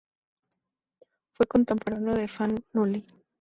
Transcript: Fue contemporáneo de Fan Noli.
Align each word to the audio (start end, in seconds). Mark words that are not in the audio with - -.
Fue 1.31 1.45
contemporáneo 1.45 2.15
de 2.15 2.27
Fan 2.27 2.63
Noli. 2.73 3.05